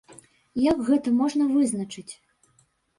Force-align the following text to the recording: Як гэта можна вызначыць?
Як 0.69 0.81
гэта 0.89 1.15
можна 1.21 1.43
вызначыць? 1.53 2.11